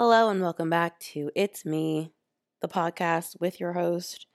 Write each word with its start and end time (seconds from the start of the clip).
Hello 0.00 0.30
and 0.30 0.40
welcome 0.40 0.70
back 0.70 1.00
to 1.00 1.28
It's 1.34 1.64
Me, 1.64 2.12
the 2.62 2.68
podcast 2.68 3.40
with 3.40 3.58
your 3.58 3.72
host, 3.72 4.28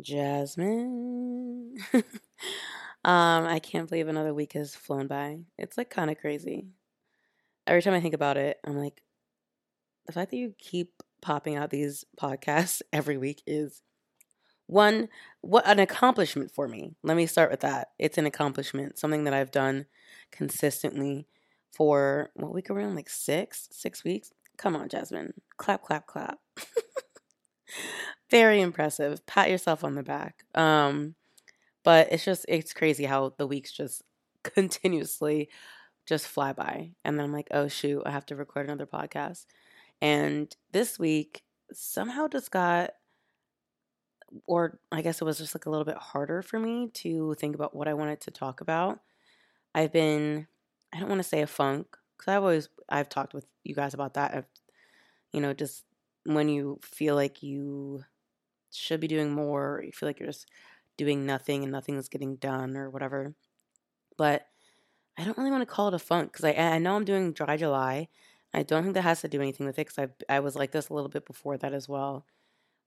Jasmine. 0.00 1.76
um, 1.92 3.44
I 3.44 3.60
can't 3.62 3.90
believe 3.90 4.08
another 4.08 4.32
week 4.32 4.54
has 4.54 4.74
flown 4.74 5.08
by. 5.08 5.40
It's 5.58 5.76
like 5.76 5.90
kind 5.90 6.10
of 6.10 6.16
crazy. 6.16 6.68
Every 7.66 7.82
time 7.82 7.92
I 7.92 8.00
think 8.00 8.14
about 8.14 8.38
it, 8.38 8.56
I'm 8.64 8.78
like, 8.78 9.02
the 10.06 10.14
fact 10.14 10.30
that 10.30 10.38
you 10.38 10.54
keep 10.58 11.02
popping 11.20 11.56
out 11.56 11.68
these 11.68 12.06
podcasts 12.18 12.80
every 12.90 13.18
week 13.18 13.42
is 13.46 13.82
one 14.66 15.10
what 15.42 15.66
an 15.66 15.78
accomplishment 15.78 16.50
for 16.50 16.66
me. 16.66 16.94
Let 17.02 17.18
me 17.18 17.26
start 17.26 17.50
with 17.50 17.60
that. 17.60 17.88
It's 17.98 18.16
an 18.16 18.24
accomplishment, 18.24 18.98
something 18.98 19.24
that 19.24 19.34
I've 19.34 19.50
done 19.50 19.84
consistently 20.30 21.26
for 21.70 22.30
what 22.32 22.54
week 22.54 22.70
around 22.70 22.94
like 22.94 23.10
six, 23.10 23.68
six 23.72 24.04
weeks. 24.04 24.30
Come 24.56 24.76
on, 24.76 24.88
Jasmine. 24.88 25.34
Clap, 25.56 25.82
clap, 25.82 26.06
clap. 26.06 26.38
Very 28.30 28.60
impressive. 28.60 29.24
Pat 29.26 29.50
yourself 29.50 29.84
on 29.84 29.94
the 29.94 30.02
back. 30.02 30.44
Um, 30.54 31.14
but 31.84 32.12
it's 32.12 32.24
just 32.24 32.46
it's 32.48 32.72
crazy 32.72 33.04
how 33.04 33.34
the 33.36 33.46
weeks 33.46 33.72
just 33.72 34.02
continuously 34.42 35.48
just 36.06 36.26
fly 36.26 36.52
by. 36.52 36.90
And 37.04 37.18
then 37.18 37.24
I'm 37.26 37.32
like, 37.32 37.48
oh 37.50 37.68
shoot, 37.68 38.02
I 38.04 38.10
have 38.10 38.26
to 38.26 38.36
record 38.36 38.66
another 38.66 38.86
podcast. 38.86 39.46
And 40.00 40.54
this 40.72 40.98
week 40.98 41.42
somehow 41.72 42.28
just 42.28 42.50
got 42.50 42.90
or 44.46 44.78
I 44.90 45.02
guess 45.02 45.20
it 45.20 45.24
was 45.24 45.38
just 45.38 45.54
like 45.54 45.66
a 45.66 45.70
little 45.70 45.84
bit 45.84 45.96
harder 45.96 46.42
for 46.42 46.58
me 46.58 46.88
to 46.94 47.34
think 47.34 47.54
about 47.54 47.74
what 47.76 47.88
I 47.88 47.94
wanted 47.94 48.20
to 48.22 48.30
talk 48.30 48.60
about. 48.60 49.00
I've 49.74 49.92
been 49.92 50.46
I 50.92 51.00
don't 51.00 51.08
want 51.08 51.20
to 51.20 51.28
say 51.28 51.42
a 51.42 51.46
funk 51.46 51.96
because 52.16 52.32
I've 52.32 52.42
always 52.42 52.68
I've 52.92 53.08
talked 53.08 53.34
with 53.34 53.46
you 53.64 53.74
guys 53.74 53.94
about 53.94 54.14
that. 54.14 54.34
I've, 54.34 54.46
you 55.32 55.40
know, 55.40 55.54
just 55.54 55.84
when 56.24 56.48
you 56.48 56.80
feel 56.82 57.14
like 57.16 57.42
you 57.42 58.04
should 58.72 59.00
be 59.00 59.08
doing 59.08 59.32
more, 59.32 59.76
or 59.78 59.84
you 59.84 59.92
feel 59.92 60.08
like 60.08 60.20
you're 60.20 60.28
just 60.28 60.48
doing 60.98 61.26
nothing 61.26 61.62
and 61.62 61.72
nothing 61.72 61.96
is 61.96 62.08
getting 62.08 62.36
done 62.36 62.76
or 62.76 62.90
whatever. 62.90 63.34
But 64.16 64.46
I 65.18 65.24
don't 65.24 65.38
really 65.38 65.50
want 65.50 65.62
to 65.62 65.66
call 65.74 65.88
it 65.88 65.94
a 65.94 65.98
funk 65.98 66.32
because 66.32 66.44
I 66.46 66.52
I 66.54 66.78
know 66.78 66.96
I'm 66.96 67.04
doing 67.04 67.32
dry 67.32 67.56
July. 67.56 68.08
I 68.54 68.62
don't 68.64 68.82
think 68.84 68.94
that 68.94 69.02
has 69.02 69.22
to 69.22 69.28
do 69.28 69.40
anything 69.42 69.66
with 69.66 69.78
it 69.78 69.88
because 69.88 69.98
I 70.30 70.36
I 70.36 70.40
was 70.40 70.56
like 70.56 70.72
this 70.72 70.88
a 70.90 70.94
little 70.94 71.10
bit 71.10 71.26
before 71.26 71.58
that 71.58 71.74
as 71.74 71.88
well. 71.88 72.26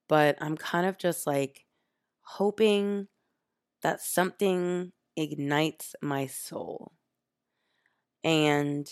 But 0.09 0.37
I'm 0.41 0.57
kind 0.57 0.87
of 0.87 0.97
just 0.97 1.27
like 1.27 1.65
hoping 2.21 3.09
that 3.81 4.01
something 4.01 4.93
ignites 5.17 5.95
my 6.01 6.27
soul. 6.27 6.93
And 8.23 8.89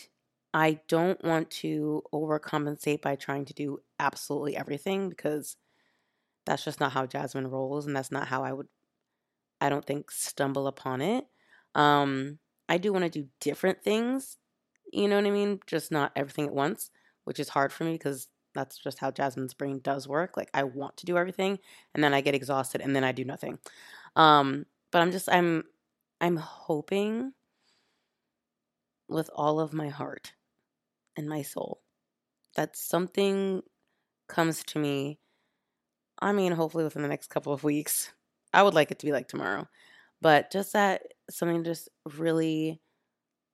I 0.53 0.79
don't 0.87 1.23
want 1.23 1.49
to 1.49 2.03
overcompensate 2.13 3.01
by 3.01 3.15
trying 3.15 3.45
to 3.45 3.53
do 3.53 3.79
absolutely 3.99 4.55
everything 4.55 5.09
because 5.09 5.57
that's 6.45 6.63
just 6.63 6.79
not 6.79 6.91
how 6.91 7.05
Jasmine 7.05 7.49
rolls 7.49 7.87
and 7.87 7.95
that's 7.95 8.11
not 8.11 8.27
how 8.27 8.43
I 8.43 8.53
would 8.53 8.67
I 9.59 9.69
don't 9.69 9.85
think 9.85 10.11
stumble 10.11 10.67
upon 10.67 11.01
it. 11.01 11.25
Um 11.73 12.39
I 12.69 12.77
do 12.77 12.93
want 12.93 13.05
to 13.05 13.09
do 13.09 13.27
different 13.39 13.83
things, 13.83 14.37
you 14.91 15.07
know 15.07 15.15
what 15.15 15.25
I 15.25 15.31
mean? 15.31 15.59
Just 15.65 15.91
not 15.91 16.11
everything 16.15 16.45
at 16.45 16.53
once, 16.53 16.91
which 17.23 17.39
is 17.39 17.49
hard 17.49 17.73
for 17.73 17.83
me 17.83 17.93
because 17.93 18.27
that's 18.53 18.77
just 18.77 18.99
how 18.99 19.09
Jasmine's 19.09 19.55
brain 19.55 19.79
does 19.83 20.07
work. 20.07 20.37
Like 20.37 20.49
I 20.53 20.63
want 20.63 20.97
to 20.97 21.05
do 21.07 21.17
everything 21.17 21.57
and 21.95 22.03
then 22.03 22.13
I 22.13 22.21
get 22.21 22.35
exhausted 22.35 22.81
and 22.81 22.95
then 22.95 23.03
I 23.03 23.11
do 23.11 23.25
nothing. 23.25 23.57
Um 24.15 24.67
but 24.91 25.01
I'm 25.01 25.11
just 25.11 25.29
I'm 25.29 25.63
I'm 26.21 26.37
hoping 26.37 27.33
with 29.07 29.29
all 29.35 29.59
of 29.59 29.73
my 29.73 29.89
heart 29.89 30.33
and 31.17 31.27
my 31.29 31.41
soul 31.41 31.81
that 32.55 32.77
something 32.77 33.63
comes 34.27 34.63
to 34.65 34.79
me. 34.79 35.19
I 36.19 36.31
mean, 36.31 36.51
hopefully 36.51 36.83
within 36.83 37.01
the 37.01 37.07
next 37.07 37.27
couple 37.29 37.53
of 37.53 37.63
weeks. 37.63 38.11
I 38.53 38.63
would 38.63 38.73
like 38.73 38.91
it 38.91 38.99
to 38.99 39.05
be 39.05 39.11
like 39.11 39.27
tomorrow, 39.27 39.67
but 40.21 40.51
just 40.51 40.73
that 40.73 41.01
something 41.29 41.63
just 41.63 41.89
really 42.17 42.79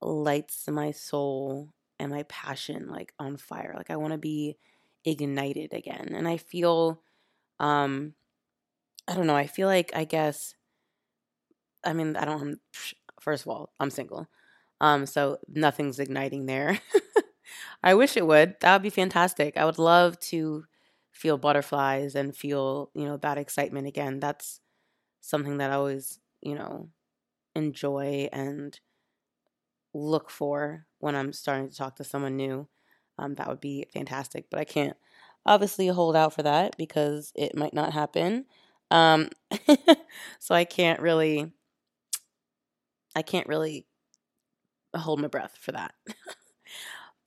lights 0.02 0.68
my 0.70 0.92
soul 0.92 1.70
and 2.00 2.12
my 2.12 2.24
passion 2.24 2.88
like 2.90 3.14
on 3.20 3.38
fire. 3.38 3.74
Like 3.78 3.92
I 3.92 3.98
want 3.98 4.14
to 4.14 4.20
be 4.20 4.58
ignited 5.06 5.74
again. 5.74 6.10
And 6.14 6.28
I 6.28 6.38
feel 6.38 7.02
um 7.60 8.16
I 9.08 9.16
don't 9.16 9.28
know, 9.28 9.36
I 9.36 9.48
feel 9.48 9.68
like 9.68 9.92
I 9.96 10.06
guess 10.06 10.56
I 11.84 11.94
mean, 11.94 12.16
I 12.16 12.26
don't 12.26 12.60
first 13.22 13.44
of 13.44 13.50
all, 13.50 13.74
I'm 13.80 13.90
single. 13.90 14.28
Um, 14.82 15.06
so 15.06 15.38
nothing's 15.48 16.00
igniting 16.00 16.46
there. 16.46 16.80
I 17.84 17.94
wish 17.94 18.18
it 18.18 18.28
would. 18.28 18.56
That 18.62 18.74
would 18.74 18.84
be 18.84 18.90
fantastic. 18.90 19.58
I 19.58 19.66
would 19.66 19.80
love 19.80 20.20
to 20.32 20.66
feel 21.12 21.38
butterflies 21.38 22.16
and 22.16 22.36
feel, 22.36 22.92
you 22.94 23.06
know, 23.06 23.18
that 23.18 23.38
excitement 23.38 23.88
again. 23.88 24.20
That's 24.20 24.62
something 25.22 25.58
that 25.60 25.72
I 25.72 25.76
always, 25.76 26.20
you 26.42 26.56
know, 26.56 26.90
enjoy 27.56 28.30
and 28.34 28.80
look 29.94 30.30
for 30.30 30.86
when 31.00 31.16
I'm 31.16 31.34
starting 31.34 31.70
to 31.70 31.76
talk 31.76 31.96
to 31.98 32.04
someone 32.04 32.36
new. 32.36 32.68
Um, 33.18 33.36
that 33.36 33.48
would 33.48 33.60
be 33.62 33.86
fantastic. 33.94 34.46
But 34.50 34.60
I 34.60 34.64
can't 34.66 34.96
obviously 35.46 35.88
hold 35.88 36.16
out 36.16 36.34
for 36.34 36.44
that 36.44 36.78
because 36.78 37.32
it 37.36 37.56
might 37.56 37.74
not 37.74 37.94
happen. 37.94 38.46
Um, 38.92 39.30
so 40.40 40.56
I 40.56 40.64
can't 40.66 41.00
really, 41.02 41.52
I 43.16 43.22
can't 43.22 43.48
really 43.48 43.86
hold 44.96 45.20
my 45.20 45.28
breath 45.28 45.58
for 45.60 45.72
that. 45.72 45.94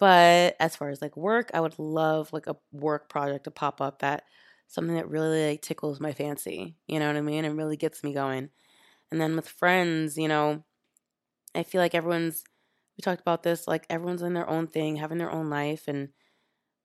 but 0.02 0.56
as 0.60 0.76
far 0.76 0.90
as 0.90 1.00
like 1.00 1.16
work, 1.16 1.50
I 1.54 1.60
would 1.60 1.78
love 1.78 2.32
like 2.34 2.48
a 2.48 2.56
work 2.72 3.08
project 3.08 3.44
to 3.44 3.52
pop 3.52 3.80
up 3.80 4.00
that 4.00 4.24
something 4.68 4.96
that 4.96 5.08
really 5.08 5.50
like 5.50 5.62
tickles 5.62 6.00
my 6.00 6.12
fancy, 6.12 6.76
you 6.88 6.98
know 6.98 7.06
what 7.08 7.16
I 7.16 7.22
mean, 7.22 7.44
and 7.46 7.56
really 7.58 7.76
gets 7.78 8.04
me 8.04 8.14
going. 8.14 8.50
And 9.12 9.20
then 9.20 9.36
with 9.36 9.48
friends, 9.48 10.18
you 10.18 10.28
know, 10.28 10.64
I 11.54 11.62
feel 11.64 11.80
like 11.80 11.94
everyone's 11.94 12.44
we 12.98 13.02
talked 13.02 13.22
about 13.22 13.42
this, 13.44 13.68
like 13.68 13.86
everyone's 13.90 14.22
in 14.22 14.34
their 14.34 14.48
own 14.50 14.66
thing, 14.68 14.96
having 14.96 15.18
their 15.18 15.32
own 15.32 15.50
life 15.50 15.88
and 15.88 16.10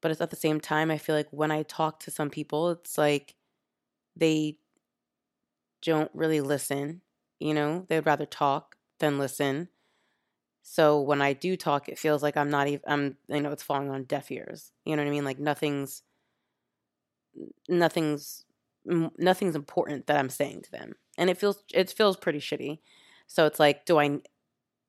but 0.01 0.11
it's 0.11 0.21
at 0.21 0.31
the 0.31 0.37
same 0.37 0.61
time 0.61 0.91
I 0.91 0.97
feel 0.99 1.15
like 1.15 1.29
when 1.31 1.51
I 1.51 1.63
talk 1.63 1.99
to 2.01 2.11
some 2.11 2.29
people, 2.31 2.71
it's 2.71 2.97
like 2.97 3.35
they 4.15 4.57
don't 5.81 6.11
really 6.13 6.41
listen, 6.41 7.01
you 7.39 7.53
know? 7.53 7.85
They'd 7.89 8.05
rather 8.05 8.25
talk 8.25 8.75
than 8.99 9.17
listen. 9.19 9.69
So 10.69 10.99
when 10.99 11.21
I 11.21 11.31
do 11.31 11.55
talk, 11.55 11.87
it 11.87 11.97
feels 11.97 12.21
like 12.21 12.35
I'm 12.35 12.49
not 12.49 12.67
even, 12.67 12.81
I'm, 12.87 13.17
you 13.29 13.39
know, 13.39 13.51
it's 13.53 13.63
falling 13.63 13.89
on 13.89 14.03
deaf 14.03 14.29
ears. 14.29 14.73
You 14.83 14.97
know 14.97 15.01
what 15.03 15.07
I 15.07 15.11
mean? 15.11 15.23
Like 15.23 15.39
nothing's, 15.39 16.03
nothing's, 17.69 18.45
nothing's 18.85 19.55
important 19.55 20.07
that 20.07 20.17
I'm 20.17 20.29
saying 20.29 20.61
to 20.63 20.71
them. 20.71 20.93
And 21.17 21.29
it 21.29 21.37
feels, 21.37 21.63
it 21.73 21.89
feels 21.91 22.17
pretty 22.17 22.39
shitty. 22.39 22.79
So 23.27 23.45
it's 23.45 23.59
like, 23.59 23.85
do 23.85 23.99
I, 23.99 24.19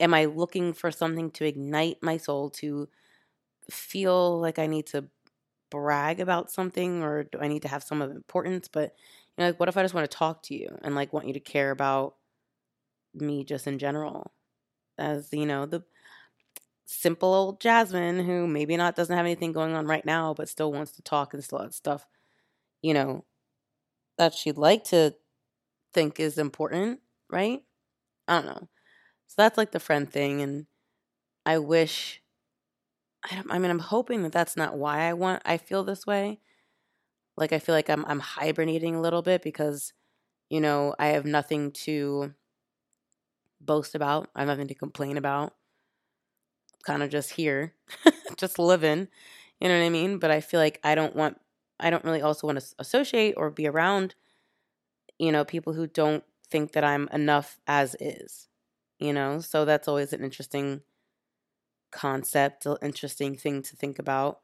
am 0.01 0.15
I 0.15 0.27
looking 0.27 0.73
for 0.73 0.91
something 0.91 1.31
to 1.33 1.47
ignite 1.47 1.99
my 2.03 2.17
soul 2.19 2.51
to 2.51 2.89
feel 3.71 4.41
like 4.41 4.59
I 4.59 4.67
need 4.67 4.87
to 4.89 5.07
brag 5.71 6.21
about 6.21 6.51
something 6.51 7.03
or 7.03 7.25
do 7.25 7.39
I 7.41 7.49
need 7.49 7.63
to 7.63 7.69
have 7.69 7.85
some 7.85 8.03
of 8.03 8.11
importance? 8.11 8.69
But, 8.69 8.95
you 9.37 9.45
know, 9.45 9.47
like, 9.49 9.61
what 9.61 9.71
if 9.71 9.77
I 9.77 9.83
just 9.83 9.95
want 9.95 10.11
to 10.11 10.17
talk 10.17 10.43
to 10.45 10.55
you 10.55 10.79
and 10.83 10.95
like 10.95 11.13
want 11.13 11.29
you 11.29 11.35
to 11.35 11.41
care 11.41 11.71
about 11.71 12.17
me 13.15 13.45
just 13.45 13.67
in 13.67 13.79
general? 13.79 14.33
As 14.99 15.29
you 15.33 15.47
know 15.47 15.67
the 15.67 15.83
simple 16.87 17.35
old 17.35 17.61
Jasmine 17.61 18.25
who 18.25 18.47
maybe 18.47 18.77
not 18.77 18.97
doesn't 18.97 19.15
have 19.15 19.27
anything 19.27 19.53
going 19.53 19.75
on 19.75 19.87
right 19.87 20.05
now 20.05 20.33
but 20.35 20.49
still 20.49 20.73
wants 20.73 20.93
to 20.93 21.03
talk 21.03 21.35
and 21.35 21.45
still 21.45 21.59
has 21.59 21.77
stuff 21.77 22.07
you 22.83 22.95
know 22.95 23.25
that 24.19 24.35
she'd 24.35 24.59
like 24.59 24.85
to 24.85 25.15
think 25.95 26.21
is 26.21 26.39
important 26.39 27.01
right? 27.31 27.63
I 28.29 28.37
don't 28.37 28.47
know. 28.47 28.69
So 29.29 29.35
that's 29.39 29.59
like 29.59 29.73
the 29.73 29.81
friend 29.81 30.11
thing 30.11 30.43
and 30.43 30.67
i 31.47 31.59
wish 31.59 32.23
I, 33.25 33.43
I 33.51 33.59
mean 33.59 33.71
i'm 33.71 33.79
hoping 33.79 34.23
that 34.23 34.33
that's 34.33 34.57
not 34.57 34.77
why 34.79 35.01
i 35.09 35.13
want 35.13 35.43
i 35.45 35.57
feel 35.57 35.85
this 35.85 36.07
way. 36.07 36.41
Like 37.37 37.53
i 37.53 37.59
feel 37.59 37.75
like 37.75 37.91
i'm 37.91 38.05
i'm 38.07 38.21
hibernating 38.21 38.95
a 38.95 39.01
little 39.01 39.23
bit 39.23 39.43
because 39.43 39.93
you 40.51 40.61
know 40.61 40.95
i 40.99 41.09
have 41.09 41.25
nothing 41.27 41.73
to 41.73 42.35
boast 43.61 43.95
about. 43.95 44.31
I 44.35 44.41
have 44.41 44.49
nothing 44.49 44.69
to 44.69 44.75
complain 44.75 45.17
about. 45.17 45.55
Kind 46.85 47.03
of 47.03 47.11
just 47.11 47.33
here, 47.33 47.75
just 48.37 48.59
living. 48.59 49.09
You 49.61 49.69
know 49.69 49.79
what 49.79 49.85
I 49.85 49.91
mean? 49.91 50.19
But 50.19 50.31
I 50.31 50.41
feel 50.41 50.61
like 50.61 50.81
I 50.85 50.95
don't 50.95 51.15
want, 51.15 51.41
I 51.81 51.91
don't 51.91 52.05
really 52.05 52.23
also 52.23 52.47
want 52.47 52.61
to 52.61 52.67
associate 52.79 53.35
or 53.37 53.51
be 53.51 53.67
around, 53.67 54.15
you 55.19 55.33
know, 55.33 55.45
people 55.45 55.73
who 55.73 55.87
don't 55.87 56.25
think 56.51 56.73
that 56.73 56.85
I'm 56.85 57.09
enough 57.13 57.59
as 57.67 57.97
is, 58.01 58.49
you 58.99 59.13
know? 59.13 59.41
So 59.41 59.65
that's 59.65 59.89
always 59.89 60.13
an 60.13 60.23
interesting 60.25 60.83
concept, 61.91 62.67
an 62.67 62.77
interesting 62.83 63.37
thing 63.37 63.63
to 63.63 63.77
think 63.77 63.99
about. 63.99 64.41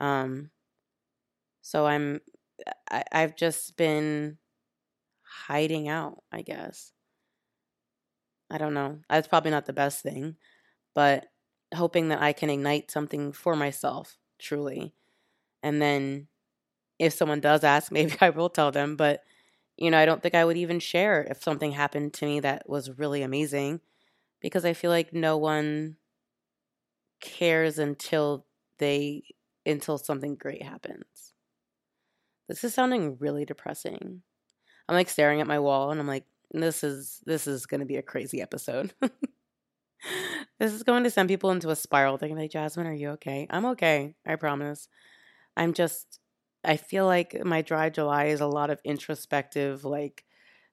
Um, 0.00 0.50
so 1.62 1.86
I'm, 1.86 2.20
I, 2.90 3.04
I've 3.12 3.36
just 3.36 3.76
been 3.76 4.38
hiding 5.22 5.88
out, 5.88 6.22
I 6.32 6.42
guess. 6.42 6.92
I 8.54 8.58
don't 8.58 8.74
know. 8.74 9.00
That's 9.10 9.28
probably 9.28 9.50
not 9.52 9.66
the 9.66 9.74
best 9.74 10.02
thing, 10.02 10.36
but 10.94 11.26
hoping 11.74 12.08
that 12.08 12.22
I 12.22 12.32
can 12.34 12.50
ignite 12.50 12.90
something 12.90 13.32
for 13.32 13.56
myself, 13.56 14.18
truly. 14.38 14.94
And 15.62 15.82
then 15.82 16.28
if 16.98 17.14
someone 17.14 17.40
does 17.40 17.64
ask, 17.64 17.92
maybe 17.92 18.16
I 18.20 18.30
will 18.30 18.50
tell 18.50 18.72
them. 18.72 18.96
But, 18.96 19.24
you 19.78 19.90
know, 19.90 19.98
I 19.98 20.06
don't 20.06 20.22
think 20.22 20.34
I 20.36 20.44
would 20.46 20.58
even 20.58 20.80
share 20.80 21.24
if 21.30 21.42
something 21.42 21.72
happened 21.72 22.14
to 22.14 22.26
me 22.26 22.40
that 22.40 22.68
was 22.68 22.98
really 22.98 23.22
amazing 23.22 23.80
because 24.40 24.64
I 24.66 24.74
feel 24.74 24.90
like 24.92 25.12
no 25.14 25.38
one 25.38 25.96
cares 27.20 27.78
until 27.78 28.46
they 28.78 29.22
until 29.66 29.98
something 29.98 30.34
great 30.36 30.62
happens. 30.62 31.32
This 32.48 32.64
is 32.64 32.74
sounding 32.74 33.16
really 33.18 33.44
depressing. 33.44 34.22
I'm 34.88 34.94
like 34.96 35.10
staring 35.10 35.40
at 35.40 35.46
my 35.48 35.60
wall 35.60 35.90
and 35.92 36.00
I'm 36.00 36.08
like 36.08 36.26
this 36.62 36.84
is 36.84 37.20
this 37.26 37.46
is 37.46 37.66
going 37.66 37.80
to 37.80 37.86
be 37.86 37.96
a 37.96 38.02
crazy 38.02 38.40
episode. 38.40 38.94
this 40.58 40.72
is 40.72 40.82
going 40.82 41.04
to 41.04 41.10
send 41.10 41.28
people 41.28 41.50
into 41.50 41.70
a 41.70 41.76
spiral. 41.76 42.16
They're 42.16 42.28
going 42.28 42.36
to 42.36 42.40
be 42.40 42.44
like, 42.44 42.52
Jasmine, 42.52 42.86
are 42.86 42.92
you 42.92 43.10
okay? 43.10 43.46
I'm 43.50 43.66
okay. 43.66 44.14
I 44.26 44.36
promise. 44.36 44.88
I'm 45.56 45.72
just, 45.72 46.18
I 46.64 46.76
feel 46.76 47.06
like 47.06 47.44
my 47.44 47.62
dry 47.62 47.90
July 47.90 48.26
is 48.26 48.40
a 48.40 48.46
lot 48.46 48.70
of 48.70 48.80
introspective, 48.84 49.84
like 49.84 50.24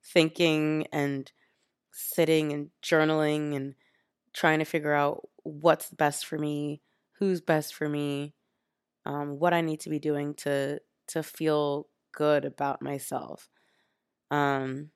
thinking 0.03 0.87
and 0.91 1.31
sitting 1.91 2.51
and 2.51 2.69
journaling 2.83 3.55
and 3.55 3.75
trying 4.33 4.59
to 4.59 4.65
figure 4.65 4.93
out 4.93 5.27
what's 5.43 5.89
best 5.89 6.25
for 6.25 6.37
me, 6.37 6.81
who's 7.19 7.41
best 7.41 7.75
for 7.75 7.87
me, 7.87 8.33
um, 9.05 9.39
what 9.39 9.53
I 9.53 9.61
need 9.61 9.81
to 9.81 9.89
be 9.89 9.99
doing 9.99 10.33
to 10.35 10.79
to 11.07 11.23
feel 11.23 11.87
good 12.13 12.45
about 12.45 12.81
myself. 12.81 13.49
Um, 14.29 14.91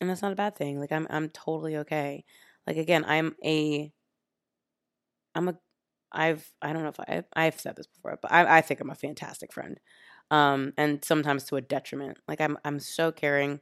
and 0.00 0.10
that's 0.10 0.22
not 0.22 0.32
a 0.32 0.36
bad 0.36 0.56
thing. 0.56 0.80
Like 0.80 0.92
I'm 0.92 1.06
I'm 1.10 1.28
totally 1.30 1.76
okay. 1.78 2.24
Like 2.66 2.76
again, 2.76 3.04
I'm 3.06 3.34
a 3.44 3.92
I'm 5.34 5.48
a 5.48 5.54
I've 6.12 6.48
I 6.62 6.72
don't 6.72 6.82
know 6.82 6.88
if 6.90 7.00
I 7.00 7.24
I've 7.34 7.60
said 7.60 7.76
this 7.76 7.86
before, 7.86 8.18
but 8.22 8.32
I 8.32 8.58
I 8.58 8.60
think 8.60 8.80
I'm 8.80 8.90
a 8.90 8.94
fantastic 8.94 9.52
friend. 9.52 9.78
Um 10.30 10.72
and 10.76 11.04
sometimes 11.04 11.44
to 11.44 11.56
a 11.56 11.60
detriment. 11.60 12.18
Like 12.28 12.40
I'm 12.40 12.56
I'm 12.64 12.78
so 12.80 13.12
caring. 13.12 13.60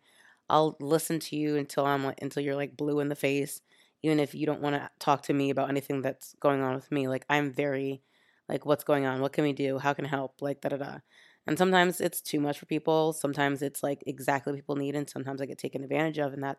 I'll 0.49 0.77
listen 0.81 1.19
to 1.21 1.37
you 1.37 1.57
until 1.57 1.87
I'm 1.87 2.05
until 2.21 2.43
you're 2.43 2.57
like 2.57 2.77
blue 2.77 3.01
in 3.01 3.09
the 3.09 3.17
face, 3.17 3.61
even 4.03 4.21
if 4.21 4.35
you 4.35 4.47
don't 4.47 4.61
want 4.61 4.77
to 4.77 4.91
talk 5.01 5.23
to 5.25 5.33
me 5.35 5.51
about 5.51 5.71
anything 5.71 6.03
that's 6.03 6.35
going 6.41 6.61
on 6.63 6.75
with 6.75 6.91
me. 6.93 7.09
Like 7.09 7.25
I'm 7.31 7.53
very 7.53 8.03
like 8.49 8.67
what's 8.67 8.85
going 8.85 9.07
on? 9.07 9.21
What 9.21 9.33
can 9.33 9.45
we 9.45 9.53
do? 9.55 9.79
How 9.79 9.95
can 9.95 10.05
I 10.07 10.09
help? 10.09 10.43
Like 10.43 10.61
da 10.61 10.71
da 10.71 10.77
da. 10.79 10.99
And 11.47 11.59
sometimes 11.59 12.01
it's 12.01 12.21
too 12.21 12.41
much 12.41 12.59
for 12.59 12.67
people. 12.67 13.13
Sometimes 13.13 13.63
it's 13.63 13.83
like 13.83 14.03
exactly 14.07 14.53
what 14.53 14.59
people 14.59 14.77
need 14.77 14.95
and 14.95 15.09
sometimes 15.11 15.41
I 15.41 15.47
get 15.47 15.59
taken 15.59 15.83
advantage 15.83 16.19
of 16.19 16.35
in 16.35 16.41
that, 16.43 16.59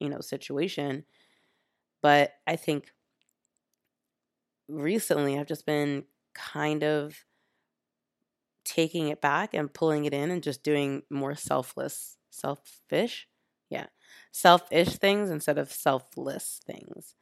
you 0.00 0.08
know, 0.08 0.20
situation. 0.20 1.04
But 2.02 2.34
I 2.46 2.56
think 2.56 2.92
recently 4.68 5.38
I've 5.38 5.46
just 5.46 5.66
been 5.66 6.04
kind 6.34 6.82
of 6.82 7.24
taking 8.64 9.08
it 9.08 9.20
back 9.20 9.54
and 9.54 9.72
pulling 9.72 10.04
it 10.04 10.14
in 10.14 10.30
and 10.30 10.42
just 10.42 10.62
doing 10.62 11.02
more 11.10 11.34
selfless, 11.34 12.16
selfish, 12.30 13.26
yeah, 13.70 13.86
selfish 14.30 14.96
things 14.96 15.30
instead 15.30 15.58
of 15.58 15.72
selfless 15.72 16.60
things. 16.64 17.14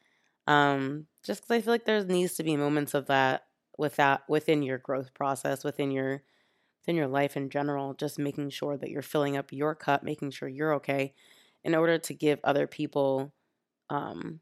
Um, 0.49 1.07
just 1.25 1.43
because 1.43 1.57
I 1.57 1.61
feel 1.62 1.75
like 1.75 1.87
there 1.87 2.05
needs 2.05 2.35
to 2.37 2.45
be 2.45 2.57
moments 2.57 2.95
of 2.95 3.07
that 3.07 3.45
with 3.79 3.97
that 3.97 4.23
within 4.29 4.62
your 4.62 4.79
growth 4.79 5.15
process, 5.15 5.65
within 5.65 5.91
your 5.93 6.23
within 6.81 6.97
your 6.97 7.09
life 7.09 7.37
in 7.37 7.50
general. 7.50 7.94
Just 7.94 8.19
making 8.19 8.50
sure 8.50 8.77
that 8.77 8.91
you're 8.91 9.03
filling 9.03 9.37
up 9.37 9.53
your 9.53 9.75
cup, 9.75 10.03
making 10.03 10.31
sure 10.32 10.49
you're 10.49 10.75
okay, 10.75 11.15
in 11.65 11.75
order 11.75 11.99
to 11.99 12.15
give 12.15 12.41
other 12.44 12.67
people, 12.67 13.32
um, 13.91 14.41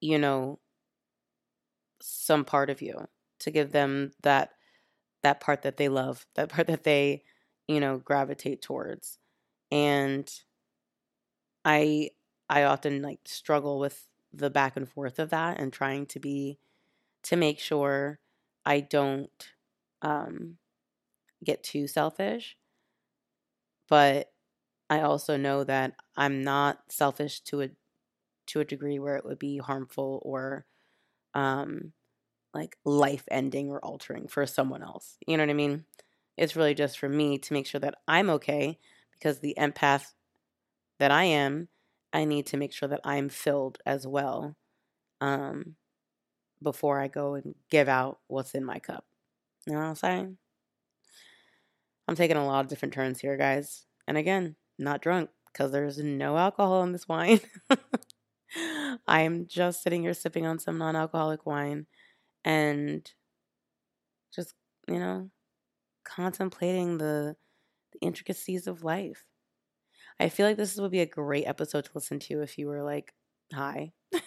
you 0.00 0.18
know, 0.18 0.60
some 2.00 2.44
part 2.44 2.70
of 2.70 2.82
you 2.82 3.06
to 3.40 3.50
give 3.50 3.72
them 3.72 4.12
that 4.22 4.50
that 5.22 5.40
part 5.40 5.62
that 5.62 5.76
they 5.78 5.88
love, 5.88 6.26
that 6.36 6.48
part 6.50 6.66
that 6.68 6.84
they, 6.84 7.22
you 7.68 7.80
know, 7.80 7.98
gravitate 7.98 8.62
towards. 8.62 9.18
And 9.72 10.30
I 11.64 12.10
I 12.48 12.62
often 12.64 13.02
like 13.02 13.20
struggle 13.26 13.78
with 13.78 14.06
the 14.32 14.50
back 14.50 14.76
and 14.76 14.88
forth 14.88 15.18
of 15.18 15.30
that 15.30 15.58
and 15.58 15.72
trying 15.72 16.06
to 16.06 16.20
be 16.20 16.58
to 17.24 17.36
make 17.36 17.60
sure 17.60 18.20
I 18.64 18.80
don't 18.80 19.52
um 20.02 20.58
get 21.44 21.62
too 21.62 21.86
selfish. 21.86 22.56
But 23.88 24.32
I 24.90 25.00
also 25.00 25.36
know 25.36 25.64
that 25.64 25.94
I'm 26.16 26.42
not 26.42 26.80
selfish 26.90 27.40
to 27.42 27.62
a 27.62 27.70
to 28.48 28.60
a 28.60 28.64
degree 28.64 28.98
where 28.98 29.16
it 29.16 29.24
would 29.24 29.38
be 29.38 29.58
harmful 29.58 30.20
or 30.24 30.66
um, 31.34 31.92
like 32.54 32.78
life 32.84 33.24
ending 33.30 33.70
or 33.70 33.80
altering 33.84 34.28
for 34.28 34.46
someone 34.46 34.82
else. 34.82 35.18
You 35.26 35.36
know 35.36 35.44
what 35.44 35.50
I 35.50 35.54
mean? 35.54 35.84
It's 36.36 36.56
really 36.56 36.74
just 36.74 36.98
for 36.98 37.08
me 37.08 37.38
to 37.38 37.52
make 37.52 37.66
sure 37.66 37.80
that 37.80 37.96
I'm 38.08 38.30
okay 38.30 38.78
because 39.14 39.40
the 39.40 39.56
empath 39.58 40.14
that 40.98 41.10
I 41.10 41.24
am, 41.24 41.68
I 42.12 42.24
need 42.24 42.46
to 42.48 42.56
make 42.56 42.72
sure 42.72 42.88
that 42.88 43.00
I'm 43.04 43.28
filled 43.28 43.78
as 43.86 44.06
well 44.06 44.56
um, 45.20 45.76
before 46.62 47.00
I 47.00 47.08
go 47.08 47.34
and 47.34 47.54
give 47.70 47.88
out 47.88 48.20
what's 48.28 48.54
in 48.54 48.64
my 48.64 48.78
cup. 48.78 49.06
You 49.66 49.74
know 49.74 49.80
what 49.80 49.86
I'm 49.86 49.94
saying? 49.96 50.38
I'm 52.08 52.16
taking 52.16 52.36
a 52.36 52.46
lot 52.46 52.64
of 52.64 52.68
different 52.68 52.94
turns 52.94 53.20
here, 53.20 53.36
guys. 53.36 53.84
And 54.06 54.16
again, 54.16 54.56
not 54.78 55.02
drunk 55.02 55.30
because 55.52 55.72
there's 55.72 55.98
no 55.98 56.36
alcohol 56.36 56.82
in 56.82 56.92
this 56.92 57.08
wine. 57.08 57.40
I'm 59.06 59.46
just 59.48 59.82
sitting 59.82 60.02
here 60.02 60.14
sipping 60.14 60.46
on 60.46 60.58
some 60.58 60.78
non 60.78 60.96
alcoholic 60.96 61.46
wine 61.46 61.86
and 62.44 63.10
just, 64.34 64.54
you 64.88 64.98
know, 64.98 65.30
contemplating 66.04 66.98
the, 66.98 67.36
the 67.92 67.98
intricacies 68.00 68.66
of 68.66 68.84
life. 68.84 69.24
I 70.20 70.28
feel 70.28 70.46
like 70.46 70.56
this 70.56 70.76
would 70.76 70.92
be 70.92 71.00
a 71.00 71.06
great 71.06 71.46
episode 71.46 71.84
to 71.86 71.90
listen 71.94 72.20
to 72.20 72.42
if 72.42 72.56
you 72.56 72.68
were 72.68 72.82
like 72.82 73.12
high. 73.52 73.92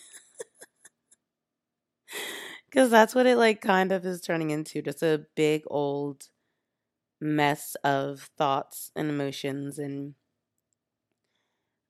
Because 2.69 2.91
that's 2.91 3.15
what 3.15 3.25
it 3.25 3.37
like 3.37 3.61
kind 3.61 3.91
of 3.91 4.05
is 4.05 4.21
turning 4.21 4.51
into 4.51 4.81
just 4.81 5.01
a 5.01 5.25
big 5.35 5.63
old 5.67 6.27
mess 7.21 7.75
of 7.83 8.29
thoughts 8.37 8.91
and 8.95 9.09
emotions 9.09 9.79
and 9.79 10.15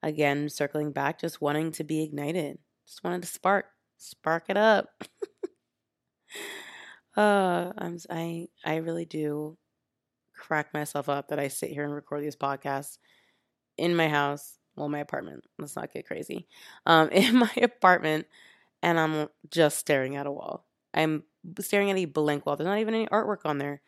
again 0.02 0.50
circling 0.50 0.92
back 0.92 1.20
just 1.20 1.42
wanting 1.42 1.72
to 1.74 1.84
be 1.84 2.04
ignited. 2.04 2.58
Just 2.88 3.04
wanted 3.04 3.22
to 3.22 3.28
spark 3.28 3.66
spark 3.98 4.46
it 4.50 4.58
up. 4.58 5.04
Uh 7.18 7.74
i'm 7.78 7.98
i 8.10 8.48
i 8.64 8.76
really 8.78 9.06
do 9.06 9.58
crack 10.36 10.74
myself 10.74 11.10
up 11.10 11.30
that 11.30 11.40
i 11.40 11.48
sit 11.48 11.72
here 11.72 11.84
and 11.84 11.94
record 11.94 12.24
these 12.24 12.36
podcasts 12.36 12.98
in 13.78 13.96
my 13.96 14.10
house 14.10 14.58
well 14.76 14.90
my 14.90 15.00
apartment 15.00 15.44
let's 15.60 15.76
not 15.76 15.94
get 15.94 16.08
crazy 16.08 16.48
um 16.86 17.10
in 17.14 17.38
my 17.38 17.52
apartment 17.62 18.28
and 18.84 19.00
i'm 19.00 19.30
just 19.52 19.80
staring 19.80 20.16
at 20.18 20.28
a 20.28 20.32
wall. 20.32 20.66
I'm 20.94 21.24
staring 21.60 21.92
at 21.92 21.98
a 21.98 22.06
blank 22.06 22.46
wall. 22.46 22.56
There's 22.58 22.68
not 22.68 22.80
even 22.80 22.96
any 22.96 23.08
artwork 23.08 23.46
on 23.46 23.60
there 23.60 23.82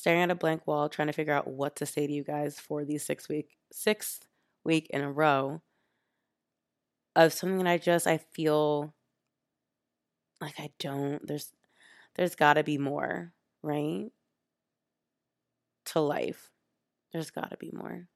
staring 0.00 0.22
at 0.22 0.30
a 0.30 0.34
blank 0.34 0.66
wall 0.66 0.88
trying 0.88 1.08
to 1.08 1.12
figure 1.12 1.34
out 1.34 1.46
what 1.46 1.76
to 1.76 1.84
say 1.84 2.06
to 2.06 2.12
you 2.12 2.24
guys 2.24 2.58
for 2.58 2.86
the 2.86 2.96
six 2.96 3.28
week 3.28 3.56
sixth 3.70 4.26
week 4.64 4.86
in 4.88 5.02
a 5.02 5.12
row 5.12 5.60
of 7.14 7.34
something 7.34 7.58
that 7.58 7.66
I 7.66 7.76
just 7.76 8.06
I 8.06 8.16
feel 8.16 8.94
like 10.40 10.58
I 10.58 10.70
don't 10.78 11.26
there's 11.26 11.52
there's 12.16 12.34
got 12.34 12.54
to 12.54 12.64
be 12.64 12.78
more, 12.78 13.32
right? 13.62 14.10
To 15.86 16.00
life. 16.00 16.50
There's 17.12 17.30
got 17.30 17.50
to 17.50 17.56
be 17.58 17.70
more. 17.72 18.08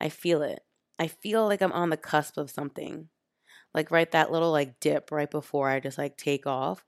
I 0.00 0.08
feel 0.08 0.42
it. 0.42 0.60
I 0.98 1.06
feel 1.06 1.46
like 1.46 1.62
I'm 1.62 1.72
on 1.72 1.90
the 1.90 1.96
cusp 1.96 2.36
of 2.38 2.50
something. 2.50 3.08
Like 3.72 3.92
right 3.92 4.10
that 4.10 4.32
little 4.32 4.50
like 4.50 4.80
dip 4.80 5.12
right 5.12 5.30
before 5.30 5.68
I 5.68 5.80
just 5.80 5.98
like 5.98 6.16
take 6.16 6.46
off. 6.46 6.84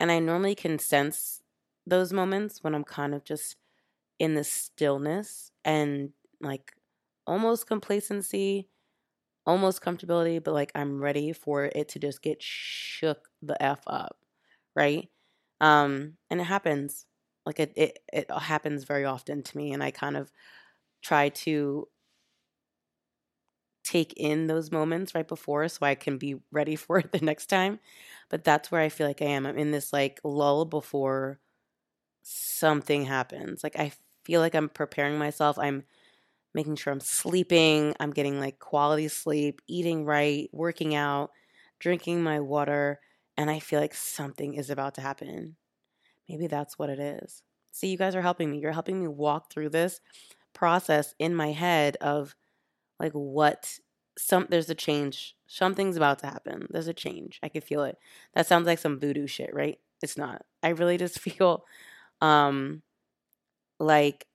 And 0.00 0.10
I 0.10 0.20
normally 0.20 0.54
can 0.54 0.78
sense 0.78 1.40
those 1.86 2.12
moments 2.12 2.62
when 2.62 2.74
I'm 2.74 2.84
kind 2.84 3.14
of 3.14 3.24
just 3.24 3.56
in 4.18 4.34
the 4.34 4.44
stillness 4.44 5.52
and 5.64 6.12
like 6.40 6.72
almost 7.26 7.66
complacency, 7.66 8.68
almost 9.46 9.82
comfortability, 9.82 10.42
but 10.42 10.54
like 10.54 10.72
I'm 10.74 11.00
ready 11.02 11.32
for 11.32 11.66
it 11.66 11.88
to 11.90 11.98
just 11.98 12.22
get 12.22 12.42
shook 12.42 13.28
the 13.42 13.60
F 13.62 13.80
up, 13.86 14.18
right? 14.76 15.08
Um, 15.60 16.14
and 16.30 16.40
it 16.40 16.44
happens. 16.44 17.06
Like 17.46 17.60
it, 17.60 17.72
it, 17.76 17.98
it 18.12 18.30
happens 18.30 18.84
very 18.84 19.04
often 19.04 19.42
to 19.42 19.56
me, 19.56 19.72
and 19.72 19.82
I 19.82 19.90
kind 19.92 20.16
of 20.16 20.32
try 21.02 21.30
to 21.30 21.88
take 23.84 24.14
in 24.14 24.46
those 24.46 24.72
moments 24.72 25.14
right 25.14 25.28
before 25.28 25.68
so 25.68 25.84
I 25.84 25.94
can 25.94 26.16
be 26.18 26.36
ready 26.50 26.76
for 26.76 26.98
it 26.98 27.12
the 27.12 27.20
next 27.20 27.46
time. 27.46 27.80
But 28.30 28.44
that's 28.44 28.70
where 28.70 28.80
I 28.80 28.88
feel 28.88 29.06
like 29.06 29.22
I 29.22 29.26
am. 29.26 29.46
I'm 29.46 29.58
in 29.58 29.70
this 29.70 29.92
like 29.92 30.20
lull 30.24 30.64
before 30.64 31.38
something 32.24 33.04
happens. 33.04 33.62
Like 33.62 33.78
I 33.78 33.92
feel 34.24 34.40
like 34.40 34.54
I'm 34.54 34.68
preparing 34.68 35.18
myself. 35.18 35.58
I'm 35.58 35.84
making 36.54 36.76
sure 36.76 36.92
I'm 36.92 37.00
sleeping, 37.00 37.94
I'm 38.00 38.12
getting 38.12 38.40
like 38.40 38.58
quality 38.58 39.08
sleep, 39.08 39.60
eating 39.66 40.04
right, 40.04 40.48
working 40.52 40.94
out, 40.94 41.30
drinking 41.80 42.22
my 42.22 42.40
water, 42.40 43.00
and 43.36 43.50
I 43.50 43.58
feel 43.58 43.80
like 43.80 43.94
something 43.94 44.54
is 44.54 44.70
about 44.70 44.94
to 44.94 45.00
happen. 45.00 45.56
Maybe 46.28 46.46
that's 46.46 46.78
what 46.78 46.90
it 46.90 46.98
is. 46.98 47.42
See, 47.72 47.88
you 47.88 47.98
guys 47.98 48.14
are 48.14 48.22
helping 48.22 48.50
me. 48.50 48.58
You're 48.58 48.72
helping 48.72 49.00
me 49.00 49.08
walk 49.08 49.52
through 49.52 49.70
this 49.70 50.00
process 50.52 51.14
in 51.18 51.34
my 51.34 51.50
head 51.50 51.96
of 52.00 52.36
like 53.00 53.12
what 53.12 53.78
some 54.16 54.46
there's 54.48 54.70
a 54.70 54.74
change. 54.74 55.36
Something's 55.48 55.96
about 55.96 56.20
to 56.20 56.26
happen. 56.28 56.68
There's 56.70 56.86
a 56.88 56.94
change. 56.94 57.40
I 57.42 57.48
can 57.48 57.60
feel 57.62 57.82
it. 57.82 57.98
That 58.34 58.46
sounds 58.46 58.66
like 58.66 58.78
some 58.78 59.00
voodoo 59.00 59.26
shit, 59.26 59.52
right? 59.52 59.78
It's 60.02 60.16
not. 60.16 60.42
I 60.62 60.68
really 60.68 60.96
just 60.96 61.18
feel 61.20 61.64
um 62.20 62.82
like 63.78 64.26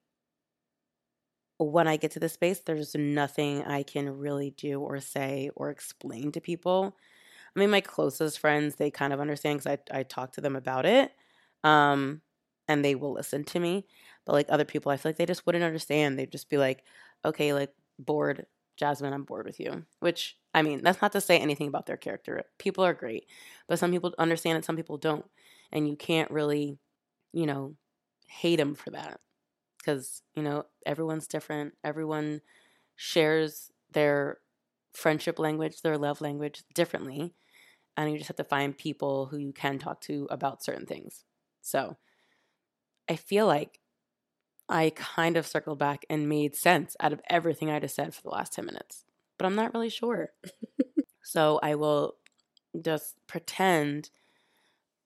when 1.58 1.88
I 1.88 1.98
get 1.98 2.12
to 2.12 2.20
the 2.20 2.30
space, 2.30 2.60
there's 2.60 2.96
nothing 2.96 3.64
I 3.66 3.84
can 3.84 4.10
really 4.18 4.52
do 4.52 4.80
or 4.80 5.00
say 5.00 5.50
or 5.56 5.70
explain 5.70 6.32
to 6.32 6.42
people. 6.42 6.96
I 7.56 7.60
mean, 7.60 7.70
my 7.70 7.82
closest 7.82 8.40
friends, 8.40 8.76
they 8.76 8.92
kind 8.92 9.14
of 9.14 9.20
understand 9.20 9.60
because 9.60 9.80
I, 9.92 10.00
I 10.00 10.04
talk 10.04 10.34
to 10.34 10.42
them 10.42 10.56
about 10.56 10.86
it 10.86 11.12
um, 11.64 12.22
and 12.68 12.86
they 12.86 12.96
will 12.96 13.14
listen 13.14 13.44
to 13.46 13.60
me. 13.60 13.86
But 14.26 14.34
like 14.34 14.48
other 14.50 14.66
people, 14.66 14.92
I 14.92 14.98
feel 14.98 15.10
like 15.10 15.18
they 15.18 15.26
just 15.26 15.46
wouldn't 15.46 15.64
understand. 15.64 16.18
They'd 16.18 16.32
just 16.32 16.50
be 16.50 16.58
like, 16.58 16.84
okay, 17.26 17.54
like 17.54 17.74
bored, 17.98 18.46
Jasmine, 18.78 19.14
I'm 19.14 19.24
bored 19.24 19.46
with 19.46 19.60
you. 19.60 19.86
Which, 20.00 20.38
I 20.54 20.62
mean, 20.62 20.82
that's 20.84 21.02
not 21.02 21.12
to 21.14 21.22
say 21.22 21.40
anything 21.40 21.68
about 21.68 21.88
their 21.88 21.98
character. 21.98 22.44
People 22.60 22.86
are 22.86 22.94
great, 22.94 23.26
but 23.68 23.80
some 23.80 23.92
people 23.92 24.14
understand 24.18 24.58
it, 24.58 24.66
some 24.66 24.78
people 24.78 24.98
don't. 24.98 25.26
And 25.72 25.90
you 25.90 25.98
can't 25.98 26.32
really, 26.32 26.80
you 27.34 27.46
know, 27.46 27.76
hate 28.28 28.58
them 28.58 28.76
for 28.76 28.92
that 28.92 29.20
because 29.78 30.22
you 30.36 30.44
know 30.44 30.66
everyone's 30.86 31.28
different 31.28 31.74
everyone 31.84 32.42
shares 32.96 33.72
their 33.92 34.40
friendship 34.94 35.40
language 35.40 35.82
their 35.82 35.98
love 35.98 36.22
language 36.22 36.64
differently 36.76 37.34
and 37.98 38.12
you 38.12 38.18
just 38.18 38.30
have 38.30 38.38
to 38.38 38.44
find 38.44 38.78
people 38.78 39.28
who 39.28 39.38
you 39.38 39.54
can 39.54 39.80
talk 39.80 40.02
to 40.02 40.28
about 40.32 40.64
certain 40.64 40.86
things. 40.86 41.26
So 41.62 41.98
i 43.08 43.16
feel 43.16 43.46
like 43.46 43.80
i 44.70 44.92
kind 44.96 45.38
of 45.38 45.48
circled 45.48 45.80
back 45.80 46.06
and 46.10 46.30
made 46.30 46.56
sense 46.56 46.96
out 47.02 47.14
of 47.14 47.22
everything 47.30 47.72
i 47.72 47.80
just 47.80 47.96
said 47.96 48.14
for 48.16 48.24
the 48.24 48.30
last 48.30 48.54
10 48.54 48.66
minutes 48.66 49.06
but 49.38 49.46
i'm 49.46 49.56
not 49.56 49.74
really 49.74 49.90
sure. 49.90 50.32
So 51.24 51.60
i 51.64 51.76
will 51.76 52.16
just 52.82 53.16
pretend 53.28 54.12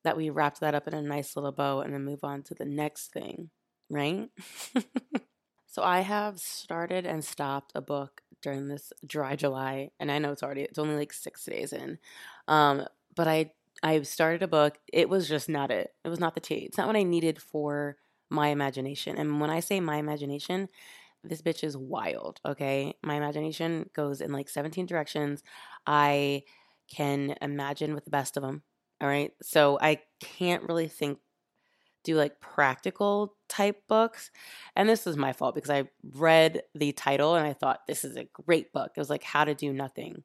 that 0.04 0.18
we 0.18 0.30
wrapped 0.30 0.60
that 0.62 0.76
up 0.76 0.88
in 0.88 0.94
a 0.94 1.02
nice 1.02 1.36
little 1.36 1.52
bow 1.52 1.82
and 1.82 1.94
then 1.94 2.04
move 2.04 2.24
on 2.24 2.44
to 2.44 2.54
the 2.56 2.66
next 2.66 3.12
thing 3.12 3.50
right? 3.90 4.30
so 5.68 5.84
I 5.84 6.02
have 6.02 6.40
started 6.40 7.06
and 7.06 7.24
stopped 7.24 7.72
a 7.76 7.82
book 7.82 8.22
during 8.42 8.68
this 8.68 8.92
dry 9.06 9.36
July, 9.36 9.92
and 10.00 10.12
I 10.12 10.20
know 10.20 10.32
it's 10.32 10.44
already 10.44 10.62
it's 10.62 10.80
only 10.80 10.96
like 10.96 11.14
six 11.14 11.46
days 11.46 11.74
in, 11.74 11.98
um, 12.48 12.86
but 13.16 13.28
I 13.28 13.52
I 13.82 14.02
started 14.02 14.44
a 14.44 14.48
book. 14.48 14.78
It 14.92 15.10
was 15.10 15.28
just 15.28 15.50
not 15.50 15.72
it. 15.72 15.94
It 16.04 16.10
was 16.10 16.20
not 16.20 16.36
the 16.36 16.42
tea. 16.42 16.66
It's 16.68 16.78
not 16.78 16.88
what 16.88 16.96
I 16.96 17.04
needed 17.04 17.42
for 17.42 17.98
my 18.30 18.48
imagination. 18.50 19.18
And 19.18 19.40
when 19.40 19.50
I 19.50 19.60
say 19.60 19.80
my 19.80 19.98
imagination, 19.98 20.70
this 21.24 21.42
bitch 21.42 21.64
is 21.64 21.78
wild. 21.78 22.40
Okay, 22.46 22.96
my 23.04 23.16
imagination 23.16 23.90
goes 23.94 24.22
in 24.22 24.32
like 24.32 24.50
seventeen 24.50 24.86
directions. 24.86 25.44
I 25.88 26.44
can 26.90 27.36
imagine 27.42 27.94
with 27.96 28.06
the 28.06 28.12
best 28.12 28.38
of 28.38 28.44
them. 28.44 28.64
All 29.04 29.10
right, 29.10 29.34
so 29.42 29.78
I 29.82 30.00
can't 30.22 30.64
really 30.64 30.88
think 30.88 31.20
do 32.06 32.16
like 32.16 32.40
practical 32.40 33.36
type 33.50 33.84
books. 33.90 34.32
And 34.78 34.88
this 34.88 35.06
was 35.06 35.18
my 35.18 35.34
fault 35.34 35.56
because 35.56 35.70
I 35.70 35.90
read 36.14 36.64
the 36.74 36.94
title 36.94 37.36
and 37.36 37.46
I 37.46 37.52
thought 37.52 37.86
this 37.86 38.06
is 38.06 38.16
a 38.16 38.30
great 38.46 38.72
book. 38.72 38.92
It 38.96 39.00
was 39.00 39.10
like 39.10 39.24
How 39.24 39.44
to 39.44 39.54
Do 39.54 39.74
Nothing 39.74 40.24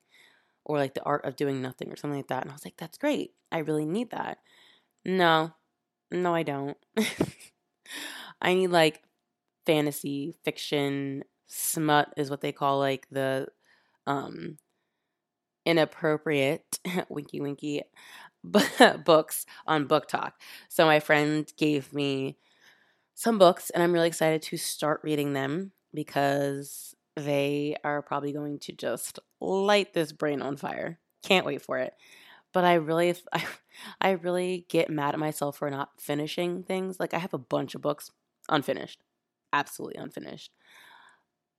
or 0.64 0.78
like 0.78 0.94
The 0.94 1.02
Art 1.02 1.24
of 1.24 1.34
Doing 1.34 1.60
Nothing 1.60 1.92
or 1.92 1.96
something 1.96 2.18
like 2.18 2.28
that. 2.28 2.42
And 2.42 2.52
I 2.52 2.54
was 2.54 2.64
like, 2.64 2.76
that's 2.76 2.98
great. 2.98 3.32
I 3.50 3.58
really 3.58 3.84
need 3.84 4.10
that. 4.10 4.38
No, 5.04 5.54
no, 6.12 6.32
I 6.32 6.44
don't. 6.44 6.76
I 8.40 8.54
need 8.54 8.68
like 8.68 9.02
fantasy, 9.66 10.36
fiction, 10.44 11.24
smut 11.48 12.14
is 12.16 12.30
what 12.30 12.42
they 12.42 12.52
call 12.52 12.78
like 12.78 13.08
the 13.10 13.48
um 14.06 14.58
inappropriate 15.68 16.78
winky 17.10 17.40
winky 17.40 17.82
books 19.04 19.46
on 19.66 19.88
BookTok. 19.88 20.32
So 20.68 20.86
my 20.86 21.00
friend 21.00 21.50
gave 21.56 21.92
me 21.92 22.38
some 23.14 23.38
books, 23.38 23.70
and 23.70 23.82
I'm 23.82 23.92
really 23.92 24.08
excited 24.08 24.42
to 24.42 24.56
start 24.56 25.00
reading 25.04 25.32
them 25.32 25.72
because 25.94 26.94
they 27.16 27.76
are 27.84 28.02
probably 28.02 28.32
going 28.32 28.58
to 28.60 28.72
just 28.72 29.18
light 29.40 29.92
this 29.92 30.12
brain 30.12 30.42
on 30.42 30.56
fire. 30.56 31.00
Can't 31.24 31.46
wait 31.46 31.62
for 31.62 31.78
it. 31.78 31.94
But 32.52 32.64
I 32.64 32.74
really, 32.74 33.14
I, 33.32 33.44
I 34.00 34.10
really 34.12 34.66
get 34.68 34.90
mad 34.90 35.14
at 35.14 35.20
myself 35.20 35.58
for 35.58 35.70
not 35.70 35.90
finishing 35.98 36.62
things. 36.64 37.00
Like 37.00 37.14
I 37.14 37.18
have 37.18 37.34
a 37.34 37.38
bunch 37.38 37.74
of 37.74 37.82
books 37.82 38.10
unfinished, 38.48 39.00
absolutely 39.52 40.00
unfinished. 40.02 40.52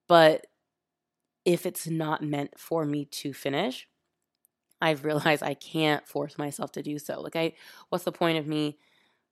But 0.08 0.48
if 1.46 1.66
it's 1.68 1.88
not 1.88 2.24
meant 2.24 2.60
for 2.60 2.86
me 2.86 3.06
to 3.06 3.34
finish, 3.34 3.89
I've 4.82 5.04
realized 5.04 5.44
I 5.44 5.54
can't 5.54 6.08
force 6.08 6.38
myself 6.38 6.72
to 6.74 6.84
do 6.84 7.00
so. 7.00 7.22
Like, 7.22 7.36
I, 7.36 7.54
what's 7.90 8.06
the 8.06 8.12
point 8.12 8.38
of 8.38 8.48
me 8.48 8.78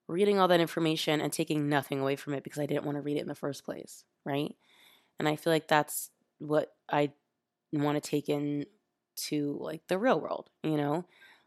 reading 0.08 0.39
all 0.39 0.48
that 0.48 0.60
information 0.60 1.22
and 1.22 1.32
taking 1.32 1.70
nothing 1.70 2.00
away 2.00 2.16
from 2.16 2.34
it 2.34 2.44
because 2.44 2.60
I 2.60 2.66
didn't 2.66 2.86
want 2.86 2.98
to 2.98 3.01
read 3.01 3.18
it 3.18 3.22
in 3.22 3.27
the 3.27 3.36
first 3.36 3.66
place, 3.66 4.06
right? 4.25 4.56
And 5.20 5.27
I 5.27 5.36
feel 5.36 5.51
like 5.51 5.68
that's 5.68 6.12
what 6.39 6.74
I 6.89 7.12
want 7.74 8.01
to 8.01 8.10
take 8.10 8.30
in 8.30 8.66
to 9.16 9.58
like 9.60 9.82
the 9.88 9.98
real 9.98 10.20
world, 10.20 10.50
you 10.63 10.77
know? 10.77 11.06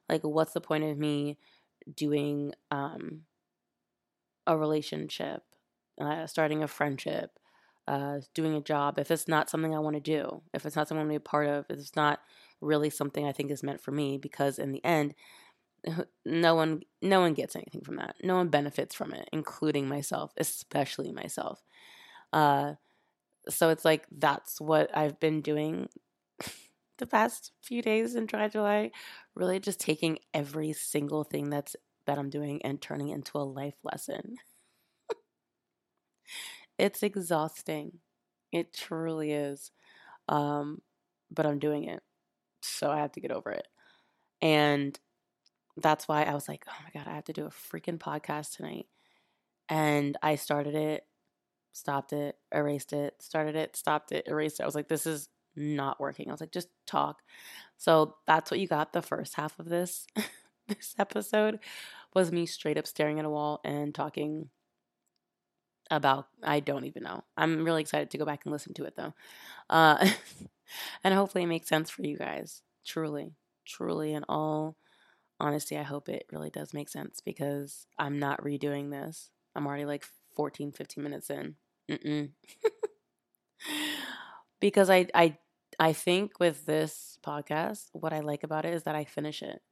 Like, 0.08 0.22
what's 0.22 0.52
the 0.52 0.60
point 0.60 0.84
of 0.84 0.98
me 0.98 1.38
doing 1.94 2.52
um, 2.70 3.22
a 4.46 4.56
relationship, 4.56 5.42
uh, 6.00 6.26
starting 6.26 6.62
a 6.62 6.68
friendship, 6.68 7.38
uh, 7.86 8.20
doing 8.34 8.54
a 8.54 8.60
job 8.60 8.98
if 8.98 9.10
it's 9.10 9.28
not 9.28 9.48
something 9.48 9.74
I 9.74 9.78
want 9.78 9.94
to 9.94 10.00
do, 10.00 10.42
if 10.52 10.66
it's 10.66 10.76
not 10.76 10.88
something 10.88 10.98
I 10.98 11.02
want 11.02 11.08
to 11.08 11.12
be 11.12 11.16
a 11.16 11.20
part 11.20 11.46
of, 11.48 11.66
if 11.68 11.78
it's 11.78 11.96
not 11.96 12.20
really 12.60 12.90
something 12.90 13.26
I 13.26 13.32
think 13.32 13.50
is 13.50 13.62
meant 13.62 13.80
for 13.80 13.90
me 13.92 14.18
because 14.18 14.58
in 14.58 14.72
the 14.72 14.84
end 14.84 15.14
no 16.24 16.54
one 16.54 16.82
no 17.02 17.20
one 17.20 17.34
gets 17.34 17.56
anything 17.56 17.82
from 17.82 17.96
that. 17.96 18.16
No 18.22 18.36
one 18.36 18.48
benefits 18.48 18.94
from 18.94 19.12
it, 19.12 19.28
including 19.32 19.88
myself, 19.88 20.32
especially 20.36 21.12
myself. 21.12 21.62
Uh 22.32 22.74
so 23.48 23.70
it's 23.70 23.84
like 23.84 24.06
that's 24.18 24.60
what 24.60 24.96
I've 24.96 25.20
been 25.20 25.40
doing 25.42 25.88
the 26.98 27.06
past 27.06 27.52
few 27.62 27.82
days 27.82 28.14
in 28.14 28.26
dry 28.26 28.48
July, 28.48 28.90
really 29.34 29.60
just 29.60 29.80
taking 29.80 30.18
every 30.34 30.72
single 30.72 31.24
thing 31.24 31.50
that's 31.50 31.76
that 32.06 32.18
I'm 32.18 32.30
doing 32.30 32.62
and 32.64 32.80
turning 32.80 33.10
it 33.10 33.14
into 33.16 33.38
a 33.38 33.40
life 33.40 33.76
lesson. 33.84 34.36
it's 36.78 37.02
exhausting. 37.02 37.98
It 38.52 38.72
truly 38.72 39.32
is. 39.32 39.70
Um, 40.28 40.82
but 41.30 41.46
I'm 41.46 41.58
doing 41.58 41.84
it 41.84 42.02
so 42.62 42.90
I 42.90 42.98
have 42.98 43.12
to 43.12 43.20
get 43.20 43.32
over 43.32 43.50
it. 43.50 43.66
And 44.42 44.98
that's 45.76 46.08
why 46.08 46.22
I 46.22 46.34
was 46.34 46.48
like, 46.48 46.64
oh 46.68 46.74
my 46.82 46.90
God, 46.98 47.10
I 47.10 47.14
have 47.14 47.24
to 47.24 47.32
do 47.32 47.46
a 47.46 47.50
freaking 47.50 47.98
podcast 47.98 48.56
tonight. 48.56 48.86
And 49.68 50.16
I 50.22 50.34
started 50.34 50.74
it, 50.74 51.04
stopped 51.72 52.12
it, 52.12 52.36
erased 52.52 52.92
it, 52.92 53.14
started 53.20 53.56
it, 53.56 53.76
stopped 53.76 54.12
it, 54.12 54.26
erased 54.26 54.60
it. 54.60 54.64
I 54.64 54.66
was 54.66 54.74
like, 54.74 54.88
this 54.88 55.06
is 55.06 55.28
not 55.56 56.00
working. 56.00 56.28
I 56.28 56.32
was 56.32 56.40
like, 56.40 56.52
just 56.52 56.68
talk. 56.86 57.22
So 57.76 58.16
that's 58.26 58.50
what 58.50 58.60
you 58.60 58.66
got 58.66 58.92
the 58.92 59.02
first 59.02 59.34
half 59.34 59.58
of 59.58 59.68
this 59.68 60.06
this 60.68 60.94
episode 60.98 61.60
was 62.14 62.32
me 62.32 62.46
straight 62.46 62.78
up 62.78 62.86
staring 62.86 63.18
at 63.18 63.24
a 63.24 63.30
wall 63.30 63.60
and 63.64 63.94
talking 63.94 64.50
about 65.90 66.28
I 66.42 66.60
don't 66.60 66.84
even 66.84 67.02
know. 67.02 67.24
I'm 67.36 67.64
really 67.64 67.80
excited 67.80 68.10
to 68.10 68.18
go 68.18 68.24
back 68.24 68.42
and 68.44 68.52
listen 68.52 68.74
to 68.74 68.84
it 68.84 68.94
though. 68.96 69.14
Uh 69.68 70.08
and 71.04 71.14
hopefully 71.14 71.44
it 71.44 71.48
makes 71.48 71.68
sense 71.68 71.90
for 71.90 72.02
you 72.02 72.16
guys. 72.16 72.62
Truly, 72.84 73.34
truly, 73.64 74.14
in 74.14 74.24
all 74.28 74.76
honesty, 75.38 75.76
I 75.76 75.82
hope 75.82 76.08
it 76.08 76.26
really 76.32 76.50
does 76.50 76.74
make 76.74 76.88
sense 76.88 77.20
because 77.24 77.86
I'm 77.98 78.18
not 78.18 78.42
redoing 78.42 78.90
this. 78.90 79.30
I'm 79.54 79.66
already 79.66 79.84
like 79.84 80.04
14, 80.36 80.72
15 80.72 81.02
minutes 81.02 81.30
in. 81.30 81.54
because 84.60 84.90
I, 84.90 85.06
I, 85.14 85.38
I 85.78 85.92
think 85.92 86.38
with 86.38 86.66
this 86.66 87.18
podcast, 87.24 87.88
what 87.92 88.12
I 88.12 88.20
like 88.20 88.44
about 88.44 88.64
it 88.64 88.74
is 88.74 88.84
that 88.84 88.94
I 88.94 89.04
finish 89.04 89.42
it. 89.42 89.62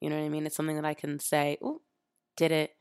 You 0.00 0.10
know 0.10 0.18
what 0.18 0.26
I 0.26 0.28
mean? 0.28 0.46
It's 0.46 0.56
something 0.56 0.76
that 0.76 0.84
I 0.84 0.94
can 0.94 1.18
say, 1.18 1.56
oh, 1.62 1.80
did 2.36 2.52
it 2.52 2.76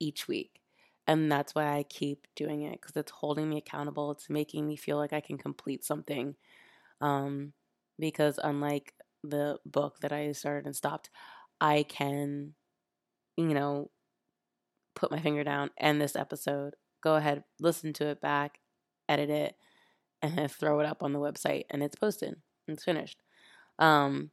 each 0.00 0.26
week. 0.26 0.60
And 1.06 1.30
that's 1.30 1.54
why 1.54 1.76
I 1.76 1.82
keep 1.82 2.26
doing 2.34 2.62
it 2.62 2.80
because 2.80 2.96
it's 2.96 3.12
holding 3.12 3.48
me 3.48 3.58
accountable. 3.58 4.10
It's 4.10 4.30
making 4.30 4.66
me 4.66 4.76
feel 4.76 4.96
like 4.96 5.12
I 5.12 5.20
can 5.20 5.36
complete 5.36 5.84
something 5.84 6.34
um, 7.04 7.52
because 7.98 8.40
unlike 8.42 8.94
the 9.22 9.58
book 9.66 9.98
that 10.00 10.10
I 10.10 10.32
started 10.32 10.64
and 10.64 10.74
stopped, 10.74 11.10
I 11.60 11.84
can, 11.86 12.54
you 13.36 13.52
know, 13.52 13.90
put 14.96 15.10
my 15.10 15.20
finger 15.20 15.44
down, 15.44 15.70
end 15.78 16.00
this 16.00 16.16
episode, 16.16 16.74
go 17.02 17.16
ahead, 17.16 17.44
listen 17.60 17.92
to 17.94 18.06
it 18.06 18.22
back, 18.22 18.58
edit 19.06 19.28
it, 19.28 19.54
and 20.22 20.38
then 20.38 20.48
throw 20.48 20.80
it 20.80 20.86
up 20.86 21.02
on 21.02 21.12
the 21.12 21.18
website, 21.18 21.64
and 21.68 21.82
it's 21.82 21.96
posted. 21.96 22.36
It's 22.66 22.84
finished. 22.84 23.18
Um, 23.78 24.30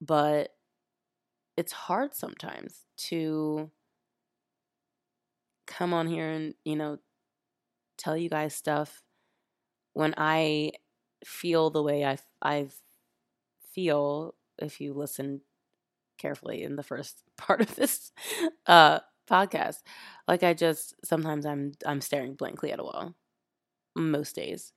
but 0.00 0.48
it's 1.58 1.72
hard 1.72 2.14
sometimes 2.14 2.86
to 2.96 3.70
come 5.66 5.92
on 5.92 6.06
here 6.06 6.30
and, 6.30 6.54
you 6.64 6.76
know, 6.76 6.96
tell 7.98 8.16
you 8.16 8.30
guys 8.30 8.54
stuff 8.54 9.02
when 9.92 10.14
I 10.16 10.70
feel 11.24 11.70
the 11.70 11.82
way 11.82 12.04
I, 12.04 12.18
I 12.42 12.68
feel 13.74 14.34
if 14.58 14.80
you 14.80 14.92
listen 14.92 15.42
carefully 16.18 16.62
in 16.62 16.76
the 16.76 16.82
first 16.82 17.22
part 17.36 17.60
of 17.60 17.74
this 17.76 18.12
uh, 18.66 19.00
podcast. 19.28 19.78
Like 20.26 20.42
I 20.42 20.54
just 20.54 20.94
sometimes 21.04 21.46
I'm 21.46 21.72
I'm 21.86 22.00
staring 22.00 22.34
blankly 22.34 22.72
at 22.72 22.80
a 22.80 22.84
wall 22.84 23.14
most 23.96 24.34
days 24.36 24.72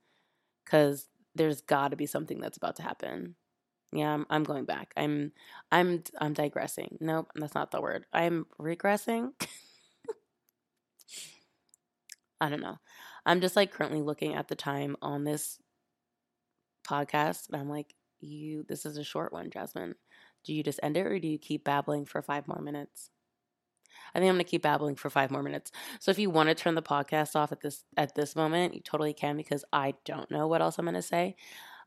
cuz 0.66 1.08
there's 1.36 1.62
got 1.62 1.90
to 1.90 1.96
be 1.96 2.06
something 2.06 2.40
that's 2.40 2.58
about 2.58 2.76
to 2.78 2.84
happen. 2.84 3.36
Yeah, 3.94 4.14
I'm, 4.14 4.26
I'm 4.30 4.44
going 4.44 4.66
back. 4.66 4.94
I'm 4.96 5.34
I'm 5.72 6.04
I'm 6.20 6.34
digressing. 6.34 6.98
Nope, 7.02 7.32
that's 7.36 7.56
not 7.56 7.72
the 7.72 7.82
word. 7.82 8.06
I'm 8.14 8.46
regressing. 8.60 9.32
I 12.42 12.50
don't 12.50 12.62
know. 12.62 12.80
I'm 13.26 13.42
just 13.42 13.56
like 13.56 13.72
currently 13.72 14.02
looking 14.02 14.34
at 14.36 14.48
the 14.48 14.56
time 14.56 14.96
on 15.02 15.24
this 15.24 15.60
podcast 16.84 17.50
and 17.50 17.60
I'm 17.62 17.70
like, 17.70 17.94
you 18.20 18.66
this 18.68 18.86
is 18.86 18.98
a 18.98 19.04
short 19.04 19.34
one, 19.34 19.50
Jasmine. 19.50 19.96
Do 20.44 20.54
you 20.54 20.64
just 20.64 20.80
end 20.84 20.98
it 20.98 21.06
or 21.06 21.20
do 21.20 21.28
you 21.28 21.38
keep 21.38 21.64
babbling 21.64 22.06
for 22.06 22.22
5 22.22 22.48
more 22.48 22.62
minutes? 22.62 23.10
I 24.14 24.20
think 24.20 24.30
I'm 24.30 24.38
to 24.38 24.44
keep 24.44 24.64
babbling 24.64 24.96
for 24.96 25.10
5 25.10 25.32
more 25.32 25.44
minutes. 25.44 25.72
So 26.00 26.12
if 26.12 26.20
you 26.20 26.30
want 26.30 26.50
to 26.50 26.56
turn 26.56 26.76
the 26.76 26.82
podcast 26.82 27.36
off 27.36 27.52
at 27.52 27.62
this 27.62 27.84
at 27.98 28.16
this 28.16 28.36
moment, 28.36 28.74
you 28.74 28.82
totally 28.82 29.14
can 29.14 29.38
because 29.38 29.64
I 29.72 29.94
don't 30.06 30.30
know 30.32 30.48
what 30.48 30.62
else 30.62 30.78
I'm 30.78 30.86
to 30.92 31.02
say. 31.02 31.36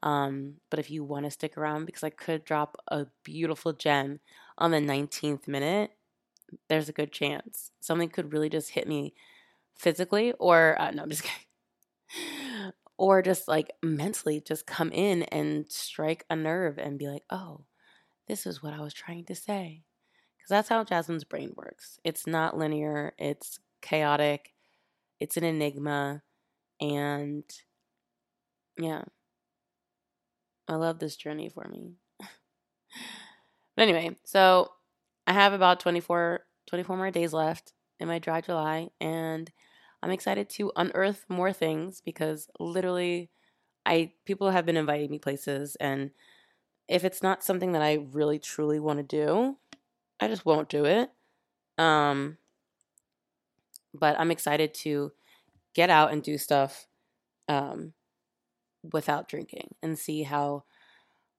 Um, 0.02 0.56
but 0.70 0.78
if 0.78 0.90
you 0.90 1.02
want 1.02 1.24
to 1.24 1.30
stick 1.30 1.56
around, 1.56 1.86
because 1.86 2.04
I 2.04 2.10
could 2.10 2.44
drop 2.44 2.76
a 2.88 3.06
beautiful 3.24 3.72
gem 3.72 4.20
on 4.58 4.70
the 4.70 4.80
19th 4.80 5.48
minute, 5.48 5.92
there's 6.68 6.88
a 6.88 6.92
good 6.92 7.12
chance 7.12 7.72
something 7.80 8.08
could 8.10 8.32
really 8.32 8.48
just 8.50 8.70
hit 8.70 8.86
me 8.88 9.14
physically, 9.76 10.32
or 10.38 10.76
uh, 10.80 10.90
no, 10.92 11.02
I'm 11.04 11.10
just 11.10 11.24
kidding, 11.24 11.46
or 12.96 13.22
just 13.22 13.48
like 13.48 13.70
mentally, 13.82 14.40
just 14.40 14.66
come 14.66 14.90
in 14.92 15.24
and 15.24 15.70
strike 15.70 16.24
a 16.30 16.36
nerve 16.36 16.78
and 16.78 16.98
be 16.98 17.08
like, 17.08 17.24
oh, 17.30 17.64
this 18.28 18.46
is 18.46 18.62
what 18.62 18.72
I 18.72 18.80
was 18.80 18.94
trying 18.94 19.24
to 19.26 19.34
say. 19.34 19.82
Because 20.36 20.50
that's 20.50 20.68
how 20.68 20.84
Jasmine's 20.84 21.24
brain 21.24 21.52
works. 21.56 21.98
It's 22.04 22.26
not 22.26 22.56
linear, 22.56 23.14
it's 23.18 23.58
chaotic, 23.82 24.52
it's 25.20 25.36
an 25.36 25.44
enigma, 25.44 26.22
and 26.80 27.44
yeah, 28.78 29.02
I 30.68 30.74
love 30.76 30.98
this 30.98 31.16
journey 31.16 31.48
for 31.48 31.66
me. 31.68 31.94
but 32.18 32.28
anyway, 33.78 34.16
so 34.24 34.70
I 35.26 35.32
have 35.32 35.52
about 35.52 35.80
24, 35.80 36.40
24 36.66 36.96
more 36.96 37.10
days 37.10 37.32
left 37.32 37.72
in 38.00 38.08
my 38.08 38.18
dry 38.18 38.40
July, 38.40 38.88
and 39.00 39.50
I'm 40.04 40.12
excited 40.12 40.50
to 40.50 40.73
unearth 40.76 41.26
more 41.30 41.52
things 41.52 42.02
because 42.02 42.49
literally, 42.61 43.30
I 43.87 44.12
people 44.26 44.50
have 44.50 44.66
been 44.66 44.76
inviting 44.78 45.11
me 45.11 45.18
places, 45.20 45.76
and 45.80 46.12
if 46.88 47.04
it's 47.04 47.23
not 47.23 47.44
something 47.44 47.73
that 47.73 47.82
I 47.82 48.06
really 48.12 48.38
truly 48.40 48.80
want 48.80 48.99
to 48.99 49.04
do, 49.04 49.58
I 50.20 50.28
just 50.28 50.46
won't 50.46 50.68
do 50.70 50.84
it. 50.87 51.11
Um, 51.78 52.38
but 53.92 54.18
I'm 54.18 54.30
excited 54.30 54.75
to 54.75 55.12
get 55.75 55.90
out 55.90 56.12
and 56.12 56.23
do 56.23 56.38
stuff. 56.38 56.87
Um, 57.49 57.94
without 58.92 59.28
drinking 59.28 59.75
and 59.82 59.99
see 59.99 60.23
how 60.23 60.64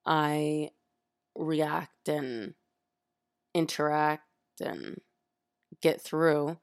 I 0.06 0.72
react 1.36 2.10
and 2.10 2.56
interact 3.54 4.24
and 4.62 5.02
get 5.82 6.02
through. 6.02 6.58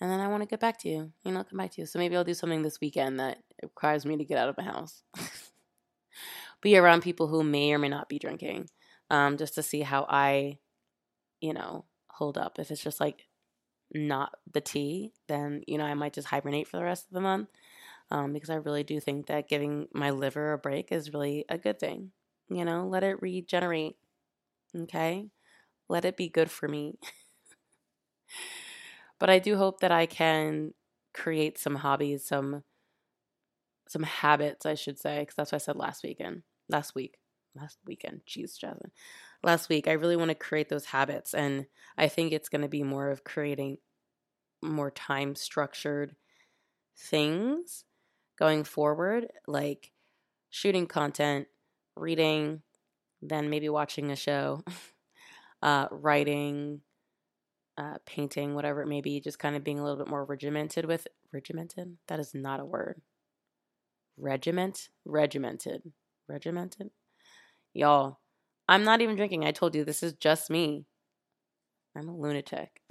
And 0.00 0.10
then 0.10 0.20
I 0.20 0.28
want 0.28 0.42
to 0.42 0.48
get 0.48 0.60
back 0.60 0.78
to 0.80 0.88
you, 0.88 1.12
you 1.24 1.32
know, 1.32 1.42
come 1.44 1.58
back 1.58 1.72
to 1.72 1.80
you. 1.80 1.86
So 1.86 1.98
maybe 1.98 2.16
I'll 2.16 2.24
do 2.24 2.34
something 2.34 2.62
this 2.62 2.80
weekend 2.80 3.18
that 3.18 3.38
requires 3.62 4.06
me 4.06 4.16
to 4.16 4.24
get 4.24 4.38
out 4.38 4.48
of 4.48 4.56
my 4.56 4.64
house. 4.64 5.02
be 6.62 6.76
around 6.76 7.02
people 7.02 7.26
who 7.26 7.42
may 7.42 7.72
or 7.72 7.78
may 7.78 7.88
not 7.88 8.08
be 8.08 8.18
drinking, 8.18 8.68
um, 9.10 9.36
just 9.36 9.54
to 9.56 9.62
see 9.62 9.80
how 9.80 10.06
I, 10.08 10.58
you 11.40 11.52
know, 11.52 11.84
hold 12.10 12.38
up. 12.38 12.58
If 12.58 12.70
it's 12.70 12.82
just 12.82 13.00
like 13.00 13.26
not 13.92 14.36
the 14.52 14.60
tea, 14.60 15.12
then, 15.26 15.62
you 15.66 15.78
know, 15.78 15.84
I 15.84 15.94
might 15.94 16.12
just 16.12 16.28
hibernate 16.28 16.68
for 16.68 16.76
the 16.76 16.84
rest 16.84 17.06
of 17.06 17.14
the 17.14 17.20
month 17.20 17.48
um, 18.10 18.32
because 18.32 18.50
I 18.50 18.56
really 18.56 18.84
do 18.84 19.00
think 19.00 19.26
that 19.26 19.48
giving 19.48 19.88
my 19.92 20.10
liver 20.10 20.52
a 20.52 20.58
break 20.58 20.92
is 20.92 21.12
really 21.12 21.44
a 21.48 21.58
good 21.58 21.78
thing. 21.78 22.12
You 22.48 22.64
know, 22.64 22.86
let 22.86 23.04
it 23.04 23.20
regenerate. 23.20 23.96
Okay? 24.76 25.28
Let 25.88 26.04
it 26.04 26.16
be 26.16 26.28
good 26.28 26.50
for 26.50 26.68
me. 26.68 26.98
but 29.18 29.30
I 29.30 29.38
do 29.38 29.56
hope 29.56 29.80
that 29.80 29.92
I 29.92 30.06
can 30.06 30.74
create 31.14 31.58
some 31.58 31.76
hobbies, 31.76 32.24
some 32.24 32.62
some 33.88 34.02
habits, 34.02 34.66
I 34.66 34.74
should 34.74 34.98
say, 34.98 35.20
because 35.20 35.34
that's 35.34 35.52
what 35.52 35.62
I 35.62 35.64
said 35.64 35.76
last 35.76 36.02
weekend. 36.02 36.42
Last 36.68 36.94
week. 36.94 37.18
Last 37.54 37.78
weekend. 37.86 38.20
Jeez, 38.28 38.58
Jasmine. 38.58 38.92
Last 39.42 39.68
week. 39.70 39.88
I 39.88 39.92
really 39.92 40.16
want 40.16 40.28
to 40.28 40.34
create 40.34 40.68
those 40.68 40.84
habits. 40.84 41.32
And 41.32 41.66
I 41.96 42.08
think 42.08 42.32
it's 42.32 42.50
going 42.50 42.60
to 42.60 42.68
be 42.68 42.82
more 42.82 43.08
of 43.08 43.24
creating 43.24 43.78
more 44.62 44.90
time 44.90 45.34
structured 45.34 46.16
things 46.96 47.84
going 48.38 48.64
forward, 48.64 49.28
like 49.46 49.92
shooting 50.50 50.86
content, 50.86 51.46
reading, 51.96 52.62
then 53.22 53.50
maybe 53.50 53.68
watching 53.68 54.10
a 54.10 54.16
show, 54.16 54.62
uh, 55.62 55.88
writing, 55.90 56.82
uh, 57.78 57.98
painting, 58.04 58.54
whatever 58.54 58.82
it 58.82 58.88
may 58.88 59.00
be, 59.00 59.20
just 59.20 59.38
kind 59.38 59.54
of 59.54 59.62
being 59.62 59.78
a 59.78 59.84
little 59.84 59.96
bit 59.96 60.08
more 60.08 60.24
regimented 60.24 60.84
with 60.84 61.06
regimented. 61.32 61.96
That 62.08 62.18
is 62.18 62.34
not 62.34 62.58
a 62.58 62.64
word. 62.64 63.00
Regiment, 64.16 64.88
regimented, 65.04 65.82
regimented. 66.26 66.90
Y'all, 67.72 68.18
I'm 68.68 68.82
not 68.82 69.00
even 69.00 69.14
drinking. 69.14 69.44
I 69.44 69.52
told 69.52 69.76
you 69.76 69.84
this 69.84 70.02
is 70.02 70.14
just 70.14 70.50
me. 70.50 70.86
I'm 71.96 72.08
a 72.08 72.16
lunatic. 72.16 72.82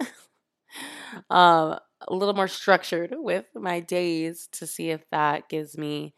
um, 1.30 1.78
a 2.06 2.14
little 2.14 2.34
more 2.34 2.48
structured 2.48 3.14
with 3.16 3.44
my 3.54 3.80
days 3.80 4.48
to 4.52 4.66
see 4.66 4.88
if 4.88 5.02
that 5.10 5.50
gives 5.50 5.76
me 5.76 6.14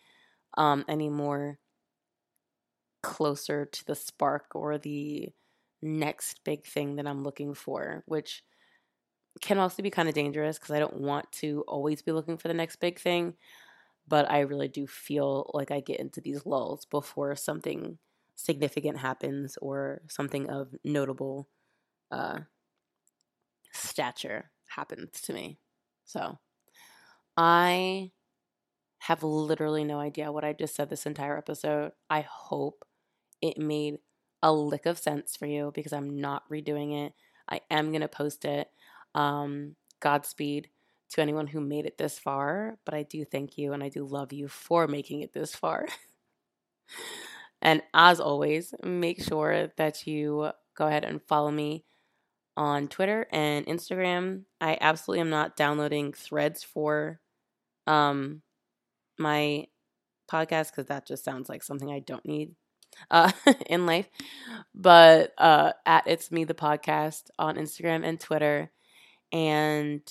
um, 0.56 0.84
any 0.88 1.08
more 1.08 1.58
closer 3.02 3.64
to 3.64 3.84
the 3.86 3.94
spark 3.96 4.46
or 4.54 4.78
the 4.78 5.30
next 5.82 6.40
big 6.44 6.64
thing 6.64 6.96
that 6.96 7.06
I'm 7.06 7.24
looking 7.24 7.54
for, 7.54 8.04
which 8.06 8.44
can 9.40 9.58
also 9.58 9.82
be 9.82 9.90
kind 9.90 10.08
of 10.08 10.14
dangerous 10.14 10.58
because 10.58 10.74
I 10.74 10.78
don't 10.78 11.00
want 11.00 11.30
to 11.32 11.64
always 11.66 12.02
be 12.02 12.12
looking 12.12 12.36
for 12.36 12.48
the 12.48 12.54
next 12.54 12.76
big 12.76 12.98
thing. 12.98 13.34
But 14.08 14.30
I 14.30 14.40
really 14.40 14.68
do 14.68 14.86
feel 14.86 15.50
like 15.54 15.70
I 15.70 15.80
get 15.80 16.00
into 16.00 16.20
these 16.20 16.44
lulls 16.44 16.84
before 16.84 17.36
something 17.36 17.98
significant 18.34 18.98
happens 18.98 19.56
or 19.60 20.02
something 20.08 20.50
of 20.50 20.74
notable 20.84 21.48
uh, 22.10 22.40
stature 23.72 24.50
happens 24.66 25.20
to 25.22 25.32
me. 25.32 25.58
So 26.04 26.38
I 27.36 28.10
have 28.98 29.22
literally 29.22 29.84
no 29.84 29.98
idea 29.98 30.32
what 30.32 30.44
I 30.44 30.52
just 30.52 30.74
said 30.74 30.90
this 30.90 31.06
entire 31.06 31.38
episode. 31.38 31.92
I 32.08 32.22
hope 32.22 32.84
it 33.40 33.58
made 33.58 33.98
a 34.42 34.52
lick 34.52 34.86
of 34.86 34.98
sense 34.98 35.36
for 35.36 35.46
you 35.46 35.72
because 35.74 35.92
I'm 35.92 36.20
not 36.20 36.48
redoing 36.50 37.06
it. 37.06 37.14
I 37.48 37.60
am 37.70 37.90
going 37.90 38.02
to 38.02 38.08
post 38.08 38.44
it. 38.44 38.68
Um, 39.14 39.76
Godspeed 40.00 40.70
to 41.10 41.20
anyone 41.20 41.46
who 41.46 41.60
made 41.60 41.86
it 41.86 41.98
this 41.98 42.18
far, 42.18 42.78
but 42.84 42.94
I 42.94 43.02
do 43.02 43.24
thank 43.24 43.58
you 43.58 43.72
and 43.72 43.82
I 43.82 43.88
do 43.88 44.04
love 44.04 44.32
you 44.32 44.48
for 44.48 44.86
making 44.86 45.20
it 45.22 45.32
this 45.32 45.54
far. 45.54 45.86
and 47.62 47.82
as 47.92 48.20
always, 48.20 48.74
make 48.82 49.22
sure 49.22 49.72
that 49.76 50.06
you 50.06 50.50
go 50.76 50.86
ahead 50.86 51.04
and 51.04 51.20
follow 51.22 51.50
me 51.50 51.84
on 52.56 52.88
Twitter 52.88 53.26
and 53.30 53.66
Instagram. 53.66 54.42
I 54.60 54.78
absolutely 54.80 55.20
am 55.20 55.30
not 55.30 55.56
downloading 55.56 56.12
threads 56.12 56.62
for 56.62 57.20
um 57.86 58.42
my 59.18 59.66
podcast 60.30 60.70
because 60.70 60.86
that 60.86 61.06
just 61.06 61.24
sounds 61.24 61.48
like 61.48 61.62
something 61.62 61.90
I 61.90 62.00
don't 62.00 62.24
need 62.24 62.54
uh 63.10 63.32
in 63.66 63.86
life. 63.86 64.08
But 64.74 65.32
uh 65.38 65.72
at 65.86 66.06
it's 66.06 66.30
me 66.30 66.44
the 66.44 66.54
podcast 66.54 67.30
on 67.38 67.56
Instagram 67.56 68.04
and 68.04 68.20
Twitter. 68.20 68.70
And 69.32 70.02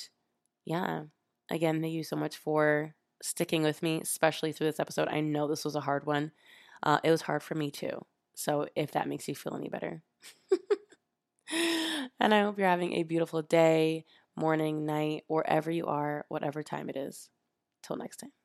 yeah, 0.65 1.03
again, 1.49 1.81
thank 1.81 1.93
you 1.93 2.03
so 2.03 2.15
much 2.15 2.37
for 2.37 2.95
sticking 3.21 3.63
with 3.63 3.83
me, 3.83 4.01
especially 4.01 4.51
through 4.51 4.67
this 4.67 4.79
episode. 4.79 5.07
I 5.09 5.21
know 5.21 5.47
this 5.47 5.65
was 5.65 5.75
a 5.75 5.81
hard 5.81 6.05
one. 6.05 6.31
Uh, 6.83 6.99
it 7.03 7.11
was 7.11 7.21
hard 7.21 7.43
for 7.43 7.55
me 7.55 7.71
too. 7.71 8.05
So 8.35 8.67
if 8.75 8.91
that 8.91 9.07
makes 9.07 9.27
you 9.27 9.35
feel 9.35 9.55
any 9.55 9.69
better. 9.69 10.03
and 12.19 12.33
I 12.33 12.41
hope 12.41 12.57
you're 12.57 12.67
having 12.67 12.93
a 12.93 13.03
beautiful 13.03 13.41
day, 13.41 14.05
morning, 14.35 14.85
night, 14.85 15.23
wherever 15.27 15.71
you 15.71 15.87
are, 15.87 16.25
whatever 16.29 16.63
time 16.63 16.89
it 16.89 16.95
is. 16.95 17.29
Till 17.83 17.97
next 17.97 18.17
time. 18.17 18.38